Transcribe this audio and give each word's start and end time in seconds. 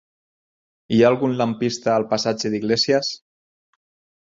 Hi 0.95 1.01
ha 1.03 1.11
algun 1.13 1.37
lampista 1.43 1.95
al 1.99 2.09
passatge 2.17 2.55
d'Iglésias? 2.57 3.17